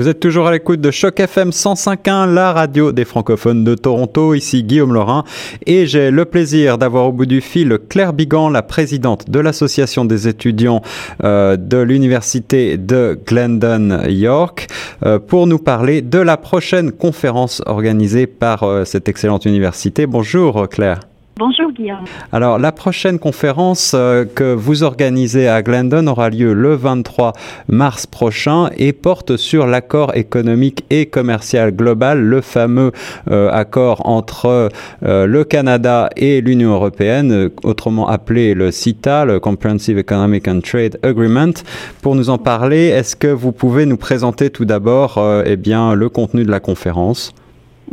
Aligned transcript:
Vous 0.00 0.08
êtes 0.08 0.18
toujours 0.18 0.46
à 0.46 0.52
l'écoute 0.52 0.80
de 0.80 0.90
Choc 0.90 1.20
FM 1.20 1.50
105.1, 1.50 2.32
la 2.32 2.54
radio 2.54 2.90
des 2.90 3.04
francophones 3.04 3.64
de 3.64 3.74
Toronto. 3.74 4.32
Ici 4.32 4.64
Guillaume 4.64 4.94
Laurin 4.94 5.24
et 5.66 5.84
j'ai 5.84 6.10
le 6.10 6.24
plaisir 6.24 6.78
d'avoir 6.78 7.06
au 7.06 7.12
bout 7.12 7.26
du 7.26 7.42
fil 7.42 7.78
Claire 7.90 8.14
Bigan, 8.14 8.48
la 8.48 8.62
présidente 8.62 9.28
de 9.28 9.38
l'association 9.38 10.06
des 10.06 10.26
étudiants 10.26 10.80
euh, 11.22 11.58
de 11.58 11.76
l'université 11.76 12.78
de 12.78 13.20
Glendon, 13.26 14.00
York, 14.08 14.68
euh, 15.04 15.18
pour 15.18 15.46
nous 15.46 15.58
parler 15.58 16.00
de 16.00 16.18
la 16.18 16.38
prochaine 16.38 16.92
conférence 16.92 17.60
organisée 17.66 18.26
par 18.26 18.62
euh, 18.62 18.86
cette 18.86 19.06
excellente 19.06 19.44
université. 19.44 20.06
Bonjour 20.06 20.66
Claire. 20.70 21.09
Bonjour 21.40 21.72
Guillaume. 21.72 22.04
Alors 22.32 22.58
la 22.58 22.70
prochaine 22.70 23.18
conférence 23.18 23.92
euh, 23.94 24.26
que 24.26 24.52
vous 24.52 24.82
organisez 24.82 25.48
à 25.48 25.62
Glendon 25.62 26.06
aura 26.06 26.28
lieu 26.28 26.52
le 26.52 26.74
23 26.74 27.32
mars 27.66 28.06
prochain 28.06 28.68
et 28.76 28.92
porte 28.92 29.38
sur 29.38 29.66
l'accord 29.66 30.14
économique 30.14 30.84
et 30.90 31.06
commercial 31.06 31.74
global, 31.74 32.20
le 32.20 32.42
fameux 32.42 32.92
euh, 33.30 33.50
accord 33.50 34.06
entre 34.06 34.68
euh, 35.02 35.24
le 35.24 35.44
Canada 35.44 36.10
et 36.14 36.42
l'Union 36.42 36.72
européenne, 36.72 37.48
autrement 37.64 38.06
appelé 38.06 38.52
le 38.52 38.70
CITA, 38.70 39.24
le 39.24 39.40
Comprehensive 39.40 39.96
Economic 39.96 40.46
and 40.46 40.60
Trade 40.60 40.98
Agreement. 41.02 41.54
Pour 42.02 42.16
nous 42.16 42.28
en 42.28 42.36
parler, 42.36 42.88
est-ce 42.88 43.16
que 43.16 43.28
vous 43.28 43.52
pouvez 43.52 43.86
nous 43.86 43.96
présenter 43.96 44.50
tout 44.50 44.66
d'abord 44.66 45.18
eh 45.46 45.56
bien 45.56 45.94
le 45.94 46.10
contenu 46.10 46.44
de 46.44 46.50
la 46.50 46.60
conférence? 46.60 47.34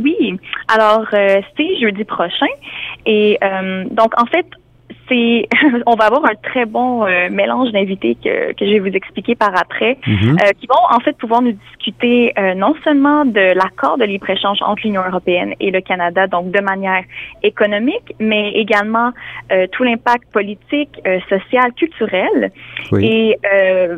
Oui, 0.00 0.38
alors 0.68 1.06
c'est 1.10 1.80
jeudi 1.80 2.04
prochain 2.04 2.46
et 3.08 3.38
euh, 3.42 3.84
donc, 3.90 4.12
en 4.20 4.26
fait, 4.26 4.46
c'est 5.08 5.48
on 5.86 5.94
va 5.94 6.04
avoir 6.04 6.24
un 6.26 6.34
très 6.42 6.66
bon 6.66 7.06
euh, 7.06 7.30
mélange 7.30 7.72
d'invités 7.72 8.16
que, 8.22 8.52
que 8.52 8.66
je 8.66 8.72
vais 8.72 8.78
vous 8.80 8.94
expliquer 8.94 9.34
par 9.34 9.58
après, 9.58 9.96
mhm. 10.06 10.36
euh, 10.42 10.50
qui 10.60 10.66
vont 10.66 10.96
en 10.96 11.00
fait 11.00 11.16
pouvoir 11.16 11.40
nous 11.40 11.52
discuter 11.52 12.34
euh, 12.38 12.54
non 12.54 12.74
seulement 12.84 13.24
de 13.24 13.54
l'accord 13.54 13.96
de 13.96 14.04
libre-échange 14.04 14.58
entre 14.60 14.82
l'Union 14.84 15.02
européenne 15.06 15.54
et 15.58 15.70
le 15.70 15.80
Canada, 15.80 16.26
donc 16.26 16.50
de 16.50 16.60
maniire 16.60 17.02
économique, 17.42 18.14
mais 18.18 18.50
également 18.52 19.12
tout 19.72 19.82
l'impact 19.82 20.30
politique, 20.32 21.00
social, 21.28 21.72
culturel. 21.72 22.52
Et 23.00 23.38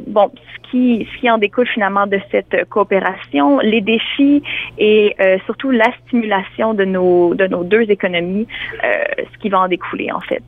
bon, 0.06 0.30
ce 0.54 0.59
qui, 0.70 1.06
ce 1.12 1.20
qui 1.20 1.30
en 1.30 1.38
découle 1.38 1.66
finalement 1.66 2.06
de 2.06 2.18
cette 2.30 2.68
coopération, 2.68 3.58
les 3.60 3.80
défis 3.80 4.42
et 4.78 5.16
surtout 5.46 5.70
la 5.70 5.90
stimulation 6.06 6.74
de 6.74 6.84
nos 6.84 7.34
de 7.34 7.46
nos 7.46 7.64
deux 7.64 7.90
économies, 7.90 8.46
ce 8.82 9.38
qui 9.40 9.48
va 9.48 9.60
en 9.60 9.68
découler 9.68 10.10
en 10.12 10.20
fait. 10.20 10.42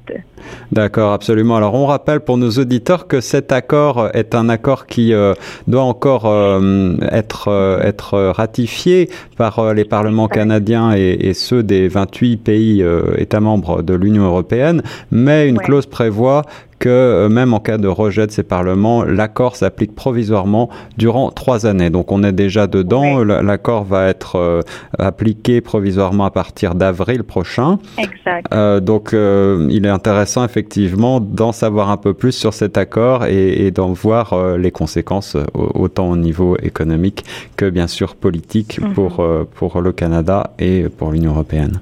D'accord, 0.71 1.13
absolument. 1.13 1.57
Alors 1.57 1.75
on 1.75 1.87
rappelle 1.87 2.21
pour 2.21 2.39
nos 2.39 2.51
auditeurs 2.51 3.07
que 3.07 3.21
cet 3.21 3.53
accord 3.53 4.11
est 4.15 4.35
un 4.35 4.49
accord 4.49 4.87
qui 4.87 5.13
euh, 5.13 5.35
doit 5.67 5.83
encore 5.83 6.27
euh, 6.27 6.97
être, 7.11 7.49
euh, 7.49 7.81
être 7.81 8.19
ratifié 8.19 9.09
par 9.37 9.75
les 9.75 9.85
parlements 9.85 10.29
canadiens 10.29 10.95
et, 10.95 11.17
et, 11.21 11.35
ceux 11.35 11.63
des 11.63 11.89
28 11.89 12.37
pays 12.37 12.85
États 13.19 13.41
membres 13.41 13.83
de 13.83 13.95
l'Union 13.95 14.25
européenne, 14.25 14.83
mais 15.11 15.49
une 15.49 15.59
clause 15.59 15.87
prévoit 15.87 16.43
que 16.83 16.89
euh, 16.89 17.29
même 17.29 17.55
en 17.55 17.61
cas 17.61 17.79
de 17.79 17.87
rejet 17.87 18.27
de 18.27 18.33
ces 18.33 18.43
parlements, 18.43 19.05
l'accord 19.05 19.55
s'applique 19.55 19.95
provisoirement 19.95 20.69
durant 20.99 21.31
trois 21.31 21.65
années. 21.65 21.91
Donc 21.91 22.11
on 22.11 22.25
est 22.25 22.33
déjà 22.33 22.67
dedans. 22.67 23.23
L'accord 23.23 23.85
va 23.85 24.09
être 24.09 24.37
euh, 24.37 24.63
appliqué 24.99 25.61
provisoirement 25.61 26.25
à 26.25 26.33
partir 26.33 26.75
d'avril 26.75 27.23
prochain. 27.23 27.79
Exact. 27.99 28.53
Euh, 28.53 28.81
donc 28.81 29.13
il 29.13 29.87
est 29.87 29.95
intéressant 30.01 30.45
effectivement 30.45 31.21
d'en 31.21 31.53
savoir 31.53 31.91
un 31.91 31.97
peu 31.97 32.15
plus 32.15 32.33
sur 32.33 32.53
cet 32.53 32.77
accord 32.77 33.27
et, 33.27 33.67
et 33.67 33.71
d'en 33.71 33.93
voir 33.93 34.35
les 34.59 34.73
conséquences 34.73 35.37
autant 35.55 36.11
au 36.11 36.17
niveau 36.17 36.57
économique 36.63 37.25
que 37.57 37.71
bien 37.71 37.87
sûr 37.87 38.17
politique 38.17 38.81
mm-hmm. 38.81 38.93
pour, 38.95 39.25
pour 39.55 39.81
le 39.81 39.93
Canada 39.93 40.53
et 40.59 40.89
pour 40.89 41.13
l'Union 41.13 41.31
européenne. 41.31 41.81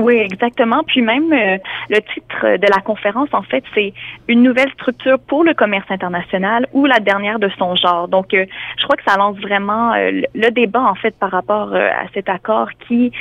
Oui, 0.00 0.14
exactement. 0.14 0.82
Puis 0.86 1.02
même 1.02 1.32
euh, 1.32 1.58
le 1.90 2.00
titre 2.00 2.56
de 2.56 2.66
la 2.66 2.80
conférence, 2.80 3.28
en 3.32 3.42
fait, 3.42 3.62
c'est 3.74 3.92
une 4.28 4.42
nouvelle 4.42 4.70
structure 4.72 5.18
pour 5.18 5.44
le 5.44 5.52
commerce 5.52 5.90
international 5.90 6.66
ou 6.72 6.86
la 6.86 7.00
dernière 7.00 7.38
de 7.38 7.50
son 7.58 7.76
genre. 7.76 8.08
Donc, 8.08 8.32
euh, 8.32 8.46
je 8.78 8.84
crois 8.84 8.96
que 8.96 9.04
ça 9.06 9.16
lance 9.16 9.36
vraiment 9.38 9.92
euh, 9.92 10.22
le 10.34 10.50
débat 10.50 10.82
en 10.82 10.94
fait 10.94 11.14
par 11.18 11.30
rapport 11.30 11.74
à 11.74 12.06
cet 12.14 12.28
accord 12.28 12.68
qui 12.86 13.12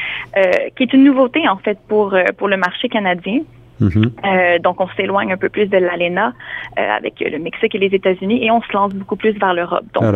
qui 0.75 0.83
est 0.83 0.93
une 0.93 1.03
nouveauté 1.03 1.47
en 1.47 1.57
fait 1.57 1.77
pour 1.87 2.15
pour 2.37 2.47
le 2.47 2.57
marché 2.57 2.87
canadien. 2.89 3.41
Mm-hmm. 3.81 4.59
donc, 4.61 4.81
on 4.81 4.89
s'éloigne 4.97 5.31
un 5.31 5.37
peu 5.37 5.47
plus 5.47 5.67
de 5.67 5.77
l'ALENA 5.77 6.33
avec 6.75 7.21
le 7.21 7.39
Mexique 7.39 7.75
et 7.75 7.77
les 7.77 7.95
États-Unis 7.95 8.43
et 8.43 8.51
on 8.51 8.61
se 8.61 8.71
lance 8.73 8.93
beaucoup 8.93 9.15
plus 9.15 9.31
vers 9.31 9.53
l'Europe. 9.53 9.85
Donc, 9.93 10.15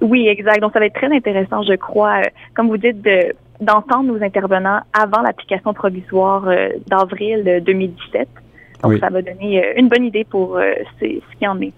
oui, 0.00 0.28
exact. 0.28 0.60
Donc, 0.60 0.72
ça 0.72 0.78
va 0.78 0.86
être 0.86 0.94
très 0.94 1.12
intéressant, 1.12 1.62
je 1.62 1.74
crois, 1.74 2.22
comme 2.54 2.68
vous 2.68 2.76
dites, 2.76 3.02
de 3.02 3.34
d'entendre 3.62 4.12
nos 4.12 4.22
intervenants 4.22 4.80
avant 4.92 5.22
l'application 5.22 5.72
provisoire 5.72 6.46
euh, 6.48 6.70
d'avril 6.86 7.62
2017. 7.64 8.28
Donc, 8.82 8.98
ça 8.98 9.10
va 9.10 9.22
donner 9.22 9.64
euh, 9.64 9.72
une 9.76 9.88
bonne 9.88 10.04
idée 10.04 10.24
pour 10.24 10.56
euh, 10.56 10.72
ce 11.00 11.06
qui 11.38 11.46
en 11.46 11.60
est. 11.60 11.72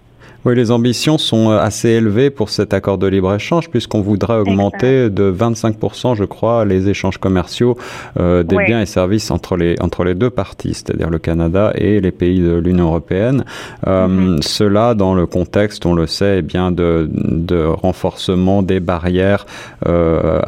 Oui, 0.45 0.53
les 0.53 0.69
ambitions 0.69 1.17
sont 1.17 1.49
euh, 1.49 1.57
assez 1.57 1.89
élevées 1.89 2.29
pour 2.29 2.49
cet 2.49 2.75
accord 2.75 2.99
de 2.99 3.07
libre-échange 3.07 3.69
puisqu'on 3.69 4.01
voudrait 4.01 4.37
augmenter 4.37 5.09
de 5.09 5.31
25%, 5.31 6.15
je 6.15 6.23
crois, 6.23 6.65
les 6.65 6.87
échanges 6.87 7.17
commerciaux 7.17 7.77
euh, 8.19 8.43
des 8.43 8.57
biens 8.63 8.79
et 8.79 8.85
services 8.85 9.31
entre 9.31 9.57
les, 9.57 9.75
entre 9.81 10.03
les 10.03 10.13
deux 10.13 10.29
parties, 10.29 10.75
c'est-à-dire 10.75 11.09
le 11.09 11.17
Canada 11.17 11.71
et 11.73 11.99
les 11.99 12.11
pays 12.11 12.41
de 12.41 12.53
l'Union 12.57 12.85
européenne. 12.87 13.43
Euh, 13.87 14.07
mm-hmm. 14.07 14.41
Cela 14.43 14.93
dans 14.93 15.15
le 15.15 15.25
contexte, 15.25 15.85
on 15.87 15.95
le 15.95 16.05
sait, 16.05 16.39
eh 16.39 16.41
bien 16.43 16.71
de, 16.71 17.09
de 17.11 17.63
renforcement 17.63 18.61
des 18.61 18.79
barrières 18.79 19.47
euh, 19.87 20.39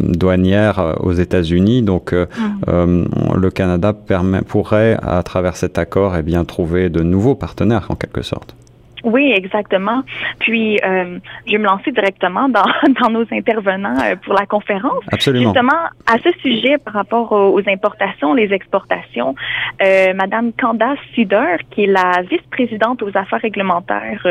douanières 0.00 0.96
aux 1.00 1.12
États-Unis. 1.12 1.82
Donc, 1.82 2.12
mm. 2.12 2.26
euh, 2.68 3.04
le 3.36 3.50
Canada 3.50 3.92
permet, 3.92 4.42
pourrait, 4.42 4.96
à 5.02 5.22
travers 5.22 5.56
cet 5.56 5.78
accord, 5.78 6.16
eh 6.16 6.22
bien, 6.22 6.44
trouver 6.44 6.88
de 6.88 7.02
nouveaux 7.02 7.34
partenaires 7.34 7.86
en 7.88 7.96
quelque 7.96 8.22
sorte. 8.22 8.54
Oui, 9.04 9.32
exactement. 9.34 10.02
Puis, 10.40 10.78
euh, 10.84 11.18
je 11.46 11.52
vais 11.52 11.58
me 11.58 11.64
lancer 11.64 11.90
directement 11.92 12.48
dans, 12.48 12.64
dans 13.00 13.10
nos 13.10 13.24
intervenants 13.32 13.98
euh, 14.02 14.16
pour 14.16 14.34
la 14.34 14.46
conférence. 14.46 15.02
Absolument. 15.10 15.52
Justement, 15.52 15.88
à 16.06 16.18
ce 16.18 16.30
sujet, 16.40 16.78
par 16.78 16.94
rapport 16.94 17.32
aux, 17.32 17.60
importations, 17.66 18.34
les 18.34 18.52
exportations, 18.52 19.34
euh, 19.82 20.12
Madame 20.14 20.52
Candace 20.52 20.98
Sider, 21.14 21.56
qui 21.70 21.84
est 21.84 21.86
la 21.86 22.22
vice-présidente 22.22 23.02
aux 23.02 23.16
affaires 23.16 23.40
réglementaires 23.40 24.26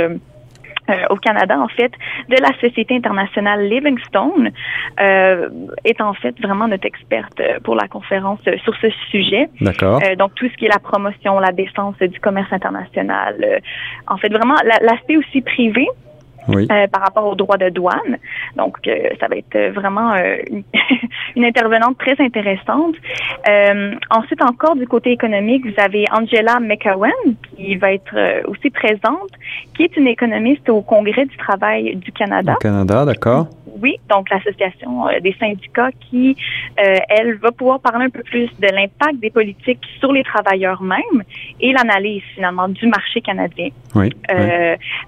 euh, 0.89 1.05
au 1.09 1.15
Canada, 1.15 1.59
en 1.59 1.67
fait, 1.67 1.91
de 2.29 2.35
la 2.41 2.53
Société 2.59 2.95
internationale 2.95 3.67
Livingstone, 3.67 4.51
euh, 4.99 5.49
est 5.85 6.01
en 6.01 6.13
fait 6.13 6.39
vraiment 6.41 6.67
notre 6.67 6.85
experte 6.85 7.39
euh, 7.39 7.59
pour 7.63 7.75
la 7.75 7.87
conférence 7.87 8.39
sur 8.63 8.75
ce 8.77 8.89
sujet. 9.11 9.49
D'accord. 9.61 10.01
donc, 10.17 10.35
tout 10.35 10.47
ce 10.49 10.57
qui 10.57 10.65
est 10.65 10.69
la 10.69 10.79
promotion, 10.79 11.39
la 11.39 11.51
défense 11.51 11.97
du 11.97 12.19
commerce 12.19 12.51
international. 12.51 13.61
en 14.07 14.17
fait, 14.17 14.29
vraiment, 14.29 14.55
l'aspect 14.81 15.17
aussi 15.17 15.41
privé 15.41 15.87
euh, 16.49 16.87
par 16.87 17.01
rapport 17.01 17.27
aux 17.27 17.35
droits 17.35 17.57
de 17.57 17.69
douane. 17.69 18.17
Donc, 18.55 18.77
euh, 18.87 19.09
ça 19.19 19.27
va 19.27 19.35
être 19.35 19.71
vraiment 19.73 20.13
euh, 20.13 20.37
une, 21.35 21.45
intervenante 21.45 21.97
très 21.97 22.15
intéressante. 22.19 22.95
ensuite, 24.09 24.41
encore 24.41 24.75
du 24.75 24.87
côté 24.87 25.11
économique, 25.11 25.65
vous 25.65 25.79
avez 25.81 26.05
Angela 26.11 26.59
McEwen 26.59 27.11
qui 27.59 27.75
va 27.75 27.93
être 27.93 28.15
aussi 28.47 28.69
présente, 28.69 29.31
qui 29.75 29.83
est 29.83 29.97
une 29.97 30.07
économiste 30.07 30.69
au 30.69 30.81
Congrès 30.81 31.25
du 31.25 31.37
travail 31.37 31.95
du 31.95 32.11
Canada. 32.11 32.53
Au 32.53 32.57
Canada, 32.57 33.05
d'accord. 33.05 33.47
Oui, 33.81 33.97
donc 34.09 34.29
l'association 34.29 35.05
des 35.21 35.35
syndicats 35.39 35.91
qui, 36.09 36.35
elle, 36.75 37.35
va 37.35 37.51
pouvoir 37.51 37.79
parler 37.79 38.05
un 38.05 38.09
peu 38.09 38.23
plus 38.23 38.49
de 38.59 38.67
l'impact 38.67 39.19
des 39.19 39.29
politiques 39.29 39.79
sur 39.99 40.11
les 40.11 40.23
travailleurs 40.23 40.81
mêmes 40.81 41.23
et 41.61 41.71
l'analyse 41.71 42.23
finalement 42.35 42.67
du 42.67 42.87
marché 42.87 43.21
canadien. 43.21 43.69
Oui, 43.95 44.09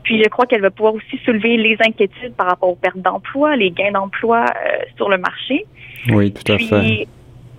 Puis 0.04 0.24
je 0.24 0.30
crois 0.30 0.46
qu'elle 0.46 0.62
va 0.62 0.72
pouvoir 0.72 0.94
aussi 0.96 1.18
soulever 1.26 1.58
les 1.58 1.78
inquiétudes 1.86 2.34
par 2.36 2.48
rapport 2.48 2.70
aux 2.70 2.76
pertes 2.76 2.98
d'emploi, 2.98 3.56
les 3.56 3.72
gains 3.72 3.92
d'emploi 3.92 4.46
euh, 4.46 4.78
sur 4.96 5.10
le 5.10 5.18
marché. 5.18 5.66
Oui, 6.10 6.32
tout 6.32 6.52
à 6.52 6.58
fait. 6.58 7.08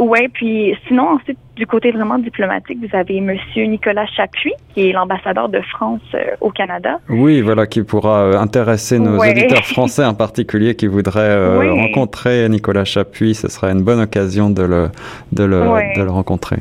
Oui, 0.05 0.27
puis 0.33 0.75
sinon, 0.89 1.11
ensuite, 1.11 1.39
du 1.55 1.65
côté 1.65 1.93
vraiment 1.93 2.19
diplomatique, 2.19 2.79
vous 2.81 2.97
avez 2.97 3.21
Monsieur 3.21 3.67
Nicolas 3.67 4.07
Chapuis, 4.07 4.53
qui 4.75 4.89
est 4.89 4.93
l'ambassadeur 4.93 5.49
de 5.49 5.61
France 5.61 6.01
euh, 6.15 6.25
au 6.41 6.51
Canada. 6.51 6.99
Oui, 7.09 7.41
voilà, 7.41 7.69
qui 7.69 7.85
pourra 7.85 8.23
euh, 8.23 8.37
intéresser 8.37 8.99
nos 8.99 9.17
auditeurs 9.17 9.65
français 9.65 10.05
en 10.05 10.15
particulier 10.15 10.75
qui 10.75 10.89
voudraient 10.89 11.69
rencontrer 11.71 12.49
Nicolas 12.49 12.85
Chapuis. 12.85 13.37
Ce 13.37 13.49
sera 13.49 13.71
une 13.71 13.83
bonne 13.83 14.01
occasion 14.01 14.51
de 14.51 14.63
le, 14.63 14.89
de 15.31 15.45
le, 15.45 15.61
de 15.97 16.03
le 16.03 16.11
rencontrer. 16.11 16.57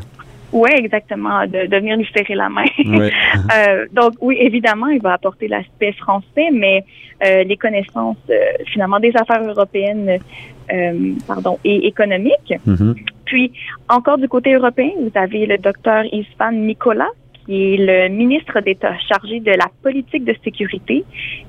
Oui, 0.53 0.69
exactement, 0.73 1.45
de, 1.47 1.65
de, 1.67 1.77
venir 1.77 1.97
lui 1.97 2.07
serrer 2.13 2.35
la 2.35 2.49
main. 2.49 2.65
euh, 2.85 3.85
donc 3.93 4.13
oui, 4.19 4.37
évidemment, 4.39 4.87
il 4.87 5.01
va 5.01 5.13
apporter 5.13 5.47
l'aspect 5.47 5.93
français, 5.93 6.49
mais 6.51 6.83
euh, 7.23 7.43
les 7.43 7.55
connaissances 7.55 8.17
euh, 8.29 8.35
finalement 8.65 8.99
des 8.99 9.13
affaires 9.15 9.43
européennes, 9.43 10.19
euh, 10.73 11.13
pardon, 11.25 11.57
et 11.63 11.87
économiques. 11.87 12.53
Mm-hmm. 12.67 12.95
Puis 13.31 13.53
encore 13.87 14.17
du 14.17 14.27
côté 14.27 14.53
européen, 14.53 14.91
vous 14.99 15.11
avez 15.15 15.45
le 15.45 15.57
docteur 15.57 16.03
Isvan 16.11 16.51
Nicolas, 16.51 17.07
qui 17.45 17.75
est 17.75 17.77
le 17.77 18.13
ministre 18.13 18.59
d'État 18.59 18.93
chargé 19.07 19.39
de 19.39 19.51
la 19.51 19.67
politique 19.81 20.25
de 20.25 20.35
sécurité 20.43 21.05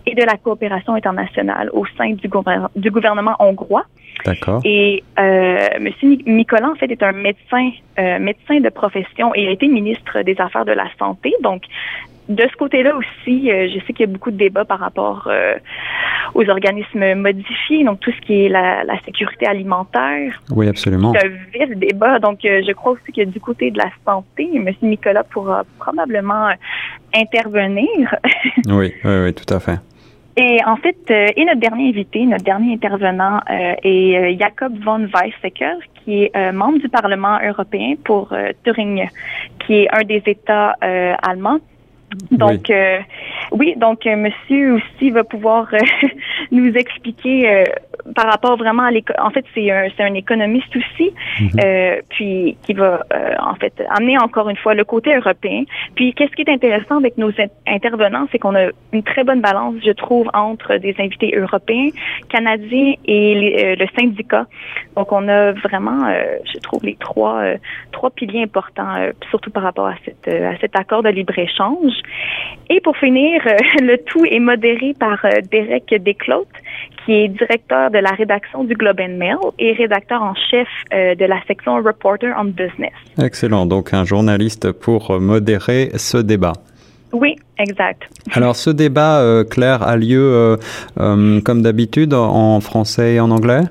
et 0.06 0.14
de 0.14 0.22
la 0.22 0.36
coopération 0.36 0.94
internationale 0.94 1.70
au 1.72 1.84
sein 1.98 2.10
du, 2.10 2.28
du 2.76 2.90
gouvernement 2.92 3.34
hongrois. 3.40 3.84
D'accord. 4.24 4.60
Et 4.64 5.02
euh, 5.18 5.68
M. 5.74 5.90
Nicolas, 6.24 6.70
en 6.70 6.76
fait, 6.76 6.88
est 6.88 7.02
un 7.02 7.10
médecin, 7.10 7.70
euh, 7.98 8.20
médecin 8.20 8.60
de 8.60 8.68
profession 8.68 9.34
et 9.34 9.48
a 9.48 9.50
été 9.50 9.66
ministre 9.66 10.22
des 10.22 10.40
Affaires 10.40 10.64
de 10.64 10.72
la 10.72 10.86
Santé. 11.00 11.34
Donc, 11.42 11.64
de 12.28 12.42
ce 12.50 12.56
côté-là 12.56 12.94
aussi, 12.96 13.50
euh, 13.50 13.68
je 13.68 13.80
sais 13.84 13.92
qu'il 13.92 14.06
y 14.06 14.08
a 14.08 14.12
beaucoup 14.12 14.30
de 14.30 14.36
débats 14.36 14.64
par 14.64 14.78
rapport 14.78 15.26
euh, 15.26 15.54
aux 16.34 16.48
organismes 16.48 17.14
modifiés, 17.14 17.84
donc 17.84 18.00
tout 18.00 18.12
ce 18.12 18.20
qui 18.20 18.44
est 18.44 18.48
la, 18.48 18.84
sécurité 19.04 19.46
alimentaire. 19.46 20.40
Oui, 20.50 20.68
absolument. 20.68 21.12
C'est 21.18 21.26
un 21.26 21.66
vif 21.66 21.76
débat. 21.76 22.20
Donc, 22.20 22.44
euh, 22.44 22.62
je 22.66 22.72
crois 22.72 22.92
aussi 22.92 23.12
que 23.12 23.24
du 23.24 23.40
côté 23.40 23.70
de 23.70 23.78
la 23.78 23.90
santé, 24.04 24.48
M. 24.54 24.68
Nicolas 24.82 25.24
pourra 25.24 25.64
probablement 25.78 26.50
intervenir. 27.14 28.14
oui, 28.68 28.92
oui, 29.04 29.16
oui, 29.24 29.34
tout 29.34 29.52
à 29.52 29.58
fait. 29.58 29.80
Et 30.36 30.60
en 30.64 30.76
fait, 30.76 30.96
et 31.10 31.44
notre 31.44 31.60
dernier 31.60 31.90
invité, 31.90 32.24
notre 32.24 32.44
dernier 32.44 32.72
intervenant 32.72 33.40
est 33.48 34.38
Jacob 34.38 34.72
von 34.82 35.06
Weizsäcker, 35.12 35.74
qui 35.96 36.22
est 36.22 36.52
membre 36.52 36.78
du 36.78 36.88
Parlement 36.88 37.38
européen 37.44 37.96
pour 38.02 38.34
Thuringe, 38.64 39.08
qui 39.58 39.74
est 39.74 39.88
un 39.94 40.04
des 40.04 40.22
États 40.24 40.74
allemands 40.80 41.58
donc, 42.30 42.66
oui, 42.68 42.74
euh, 42.74 42.98
oui 43.52 43.74
donc 43.76 44.06
euh, 44.06 44.16
monsieur 44.16 44.74
aussi 44.74 45.10
va 45.10 45.24
pouvoir 45.24 45.72
euh, 45.72 45.78
nous 46.50 46.72
expliquer 46.72 47.64
par 48.14 48.26
rapport 48.26 48.56
vraiment 48.56 48.84
à 48.84 48.90
l'éco 48.90 49.12
en 49.18 49.30
fait 49.30 49.44
c'est 49.54 49.70
un 49.70 49.88
c'est 49.96 50.02
un 50.02 50.14
économiste 50.14 50.74
aussi 50.76 51.12
mhm. 51.40 52.02
puis 52.10 52.56
qui 52.62 52.72
va 52.74 53.04
en 53.40 53.54
fait 53.54 53.72
amener 53.90 54.18
encore 54.18 54.48
une 54.48 54.56
fois 54.56 54.74
le 54.74 54.84
côté 54.84 55.14
européen. 55.14 55.64
Puis 55.94 56.12
qu'est-ce 56.14 56.32
qui 56.32 56.42
est 56.42 56.50
intéressant 56.50 56.98
avec 56.98 57.16
nos 57.18 57.30
intervenants, 57.66 58.26
c'est 58.30 58.38
qu'on 58.38 58.54
a 58.54 58.68
une 58.92 59.02
très 59.02 59.24
bonne 59.24 59.40
balance, 59.40 59.74
je 59.84 59.92
trouve, 59.92 60.28
entre 60.34 60.76
des 60.76 60.94
invités 60.98 61.34
européens, 61.36 61.88
canadiens 62.28 62.94
et 63.04 63.76
le 63.78 63.86
syndicat. 63.98 64.46
Donc 64.96 65.12
on 65.12 65.28
a 65.28 65.52
vraiment, 65.52 66.12
je 66.52 66.58
trouve, 66.60 66.84
les 66.84 66.96
trois 66.96 67.42
trois 67.92 68.10
piliers 68.10 68.42
importants, 68.42 68.94
surtout 69.30 69.50
par 69.50 69.62
rapport 69.62 69.86
à 69.86 69.94
cette 70.04 70.28
à 70.28 70.56
cet 70.58 70.78
accord 70.78 71.02
de 71.02 71.08
libre 71.08 71.38
échange. 71.38 71.92
Et 72.68 72.80
pour 72.80 72.96
finir, 72.96 73.42
euh, 73.46 73.56
le 73.80 73.96
tout 73.98 74.24
est 74.24 74.38
modéré 74.38 74.94
par 74.98 75.24
euh, 75.24 75.40
Derek 75.50 75.94
Desclotes, 76.02 76.46
qui 77.04 77.12
est 77.12 77.28
directeur 77.28 77.90
de 77.90 77.98
la 78.02 78.10
rédaction 78.10 78.64
du 78.64 78.74
Globe 78.74 79.00
and 79.00 79.16
Mail 79.16 79.36
et 79.58 79.72
rédacteur 79.72 80.22
en 80.22 80.34
chef 80.34 80.68
euh, 80.92 81.14
de 81.14 81.24
la 81.24 81.40
section 81.46 81.76
Reporter 81.76 82.34
on 82.38 82.44
Business. 82.44 82.92
Excellent. 83.20 83.66
Donc 83.66 83.94
un 83.94 84.04
journaliste 84.04 84.72
pour 84.72 85.18
modérer 85.20 85.90
ce 85.96 86.18
débat. 86.18 86.54
Oui, 87.12 87.36
exact. 87.58 88.02
Alors 88.32 88.56
ce 88.56 88.70
débat, 88.70 89.22
Claire, 89.50 89.82
a 89.82 89.96
lieu 89.96 90.56
comme 90.96 91.62
d'habitude 91.62 92.14
en 92.14 92.60
français 92.60 93.14
et 93.14 93.20
en 93.20 93.30
anglais? 93.30 93.64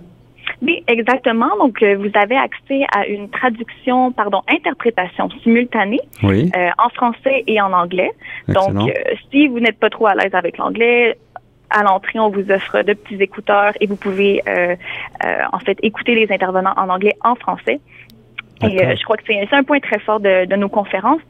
Oui, 0.62 0.84
exactement. 0.88 1.50
Donc, 1.58 1.82
euh, 1.82 1.98
vous 1.98 2.12
avez 2.14 2.38
accès 2.38 2.86
à 2.96 3.08
une 3.08 3.30
traduction, 3.30 4.12
pardon, 4.12 4.42
interprétation 4.48 5.30
simultanée 5.42 6.02
euh, 6.24 6.70
en 6.78 6.90
français 6.90 7.44
et 7.48 7.60
en 7.60 7.74
anglais. 7.74 8.12
Donc, 8.48 8.76
euh, 8.76 8.92
si 9.32 9.48
vous 9.48 9.60
n'êtes 9.60 9.80
pas 9.80 9.90
trop 9.90 10.08
à 10.08 10.16
l'aise 10.16 10.34
avec 10.34 10.58
l'anglais, 10.58 11.18
à 11.72 11.84
l'entrée, 11.84 12.20
on 12.20 12.30
vous 12.30 12.52
offre 12.52 12.84
de 12.84 12.94
petits 12.94 13.22
écouteurs 13.22 13.74
et 13.80 13.88
vous 13.88 13.96
pouvez 13.96 14.44
en 15.54 15.60
fait 15.60 15.78
écouter 15.82 16.16
les 16.16 16.32
intervenants 16.32 16.74
en 16.78 16.90
anglais, 16.90 17.16
en 17.24 17.36
français. 17.36 17.80
Et 18.64 18.84
euh, 18.84 18.96
je 18.98 19.04
crois 19.04 19.18
que 19.18 19.24
c'est 19.26 19.56
un 19.56 19.64
point 19.64 19.80
très 19.80 20.00
fort 20.00 20.20
de, 20.20 20.46
de 20.46 20.56
nos 20.56 20.70
conférences. 20.70 21.22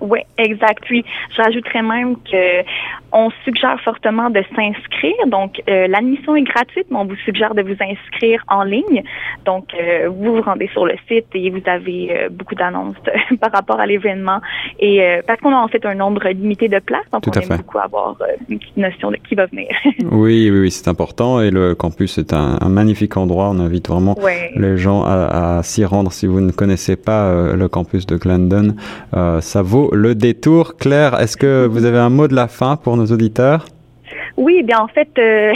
Oui, 0.00 0.20
exact. 0.38 0.84
Puis, 0.84 1.04
j'ajouterais 1.36 1.82
même 1.82 2.16
que 2.16 2.64
on 3.12 3.30
suggère 3.44 3.80
fortement 3.80 4.30
de 4.30 4.42
s'inscrire. 4.54 5.26
Donc, 5.26 5.62
euh, 5.68 5.86
l'admission 5.88 6.36
est 6.36 6.42
gratuite, 6.42 6.86
mais 6.90 6.98
on 6.98 7.06
vous 7.06 7.16
suggère 7.24 7.54
de 7.54 7.62
vous 7.62 7.76
inscrire 7.80 8.42
en 8.48 8.62
ligne. 8.62 9.02
Donc, 9.44 9.68
euh, 9.74 10.08
vous 10.08 10.36
vous 10.36 10.42
rendez 10.42 10.68
sur 10.72 10.84
le 10.84 10.94
site 11.08 11.26
et 11.34 11.50
vous 11.50 11.62
avez 11.66 12.08
euh, 12.10 12.28
beaucoup 12.30 12.54
d'annonces 12.54 12.96
par 13.40 13.52
rapport 13.52 13.80
à 13.80 13.86
l'événement. 13.86 14.40
Et 14.78 15.00
parce 15.26 15.40
qu'on 15.40 15.52
a 15.52 15.56
en 15.56 15.68
fait 15.68 15.84
un 15.86 15.94
nombre 15.94 16.28
limité 16.28 16.68
de 16.68 16.78
places, 16.78 17.08
donc 17.12 17.22
on 17.26 17.32
aime 17.32 17.56
beaucoup 17.56 17.78
avoir 17.78 18.16
une 18.48 18.58
petite 18.58 18.76
notion 18.76 19.10
de 19.10 19.16
qui 19.16 19.34
va 19.34 19.46
venir. 19.46 19.68
oui, 20.10 20.50
oui, 20.50 20.60
oui, 20.60 20.70
c'est 20.70 20.88
important. 20.88 21.40
Et 21.40 21.50
le 21.50 21.74
campus 21.74 22.18
est 22.18 22.32
un, 22.32 22.58
magnifique 22.68 23.16
endroit. 23.16 23.48
On 23.50 23.58
invite 23.58 23.88
vraiment 23.88 24.16
les 24.56 24.76
gens 24.76 25.04
à, 25.04 25.58
à 25.58 25.62
s'y 25.62 25.84
rendre 25.84 26.12
si 26.12 26.26
vous 26.26 26.40
ne 26.40 26.52
connaissez 26.52 26.96
pas 26.96 27.54
le 27.54 27.68
campus 27.68 28.06
de 28.06 28.16
Glendon. 28.16 28.74
ça 29.40 29.62
vaut 29.62 29.90
le 29.96 30.14
détour. 30.14 30.76
Claire, 30.76 31.18
est-ce 31.20 31.36
que 31.36 31.66
vous 31.66 31.84
avez 31.84 31.98
un 31.98 32.10
mot 32.10 32.28
de 32.28 32.34
la 32.34 32.48
fin 32.48 32.76
pour 32.76 32.96
nos 32.96 33.06
auditeurs? 33.06 33.66
Oui, 34.36 34.62
bien 34.62 34.78
en 34.78 34.88
fait, 34.88 35.08
euh, 35.18 35.52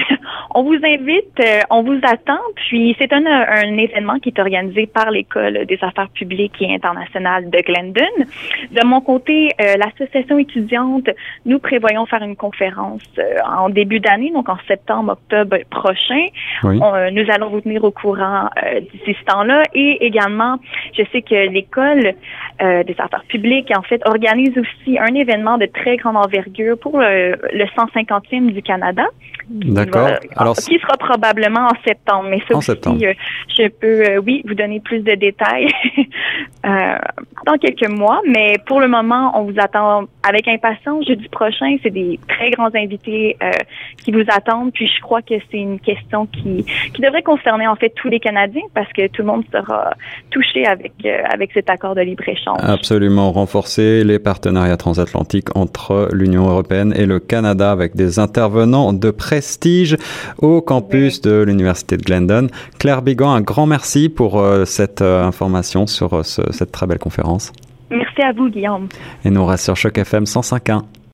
on 0.54 0.62
vous 0.62 0.78
invite, 0.82 1.38
euh, 1.40 1.60
on 1.70 1.82
vous 1.82 1.98
attend. 2.02 2.40
Puis 2.56 2.96
c'est 2.98 3.12
un, 3.12 3.24
un, 3.26 3.76
événement 3.76 4.18
qui 4.18 4.30
est 4.30 4.38
organisé 4.38 4.86
par 4.86 5.10
l'école 5.10 5.66
des 5.66 5.78
affaires 5.82 6.08
publiques 6.10 6.60
et 6.60 6.74
internationales 6.74 7.50
de 7.50 7.58
Glendon. 7.60 8.26
De 8.70 8.86
mon 8.86 9.00
côté, 9.00 9.50
euh, 9.60 9.76
l'association 9.76 10.38
étudiante, 10.38 11.08
nous 11.46 11.58
prévoyons 11.58 12.06
faire 12.06 12.22
une 12.22 12.36
conférence 12.36 13.02
en 13.46 13.68
début 13.68 14.00
d'année, 14.00 14.30
donc 14.32 14.48
en 14.48 14.58
septembre, 14.66 15.12
octobre 15.12 15.56
prochain. 15.70 16.26
nous 16.62 17.26
allons 17.32 17.48
vous 17.48 17.60
tenir 17.60 17.84
au 17.84 17.90
courant 17.90 18.48
d'ici 18.92 19.16
ce 19.18 19.24
temps-là. 19.26 19.62
Et 19.74 20.04
également, 20.04 20.58
je 20.96 21.02
sais 21.12 21.22
que 21.22 21.48
l'école 21.50 22.14
des 22.60 22.94
affaires 22.98 23.24
publiques, 23.28 23.72
en 23.76 23.82
fait, 23.82 24.02
organise 24.06 24.56
aussi 24.58 24.98
un 24.98 25.14
événement 25.14 25.58
de 25.58 25.66
très 25.66 25.96
grande 25.96 26.16
envergure 26.16 26.78
pour 26.78 26.98
le, 26.98 27.36
le 27.52 27.64
150e 27.64 28.52
du 28.52 28.62
Canada. 28.62 29.04
D'accord. 29.50 30.10
Alors, 30.36 30.56
qui 30.56 30.78
sera 30.78 30.96
probablement 30.96 31.68
en 31.68 31.84
septembre. 31.84 32.28
Mais 32.30 32.40
ça 32.48 32.56
aussi, 32.56 33.06
euh, 33.06 33.14
je 33.48 33.68
peux, 33.68 34.02
euh, 34.02 34.18
oui, 34.18 34.42
vous 34.46 34.54
donner 34.54 34.80
plus 34.80 35.00
de 35.00 35.14
détails 35.14 35.68
euh, 36.66 36.98
dans 37.46 37.54
quelques 37.54 37.88
mois. 37.88 38.20
Mais 38.26 38.56
pour 38.66 38.80
le 38.80 38.88
moment, 38.88 39.32
on 39.38 39.44
vous 39.44 39.58
attend 39.58 40.04
avec 40.28 40.48
impatience. 40.48 41.06
Jeudi 41.06 41.28
prochain, 41.28 41.76
c'est 41.82 41.90
des 41.90 42.18
très 42.28 42.50
grands 42.50 42.74
invités 42.74 43.36
qui 44.04 44.12
vous 44.12 44.24
attendent. 44.28 44.72
Puis 44.72 44.86
je 44.86 45.00
crois 45.00 45.22
que 45.22 45.34
c'est 45.50 45.58
une 45.58 45.80
question 45.80 46.26
qui, 46.26 46.64
qui 46.94 47.02
devrait 47.02 47.22
concerner 47.22 47.66
en 47.66 47.76
fait 47.76 47.90
tous 47.90 48.08
les 48.08 48.20
Canadiens 48.20 48.62
parce 48.74 48.92
que 48.92 49.06
tout 49.08 49.22
le 49.22 49.28
monde 49.28 49.44
sera 49.52 49.94
touché 50.30 50.66
avec, 50.66 50.92
avec 51.04 51.52
cet 51.52 51.70
accord 51.70 51.94
de 51.94 52.02
libre-échange. 52.02 52.58
Absolument. 52.62 53.32
Renforcer 53.32 54.04
les 54.04 54.18
partenariats 54.18 54.76
transatlantiques 54.76 55.56
entre 55.56 56.08
l'Union 56.12 56.48
européenne 56.48 56.92
et 56.96 57.06
le 57.06 57.18
Canada 57.18 57.70
avec 57.70 57.96
des 57.96 58.18
intervenants 58.18 58.92
de 58.92 59.10
prestige 59.10 59.96
au 60.38 60.60
campus 60.60 61.20
de 61.20 61.42
l'Université 61.42 61.96
de 61.96 62.02
Glendon. 62.02 62.48
Claire 62.78 63.02
Bigan, 63.02 63.32
un 63.32 63.40
grand 63.40 63.66
merci 63.66 64.08
pour 64.08 64.38
euh, 64.38 64.64
cette 64.64 65.02
euh, 65.02 65.24
information 65.24 65.86
sur 65.86 66.14
euh, 66.14 66.22
cette 66.22 66.72
très 66.72 66.86
belle 66.86 66.98
conférence. 66.98 67.29
Merci 67.90 68.22
à 68.22 68.32
vous, 68.32 68.48
Guillaume. 68.48 68.88
Et 69.24 69.30
nous, 69.30 69.40
on 69.40 69.46
reste 69.46 69.64
sur 69.64 69.76
Choc 69.76 69.98
FM 69.98 70.24
105.1. 70.24 70.82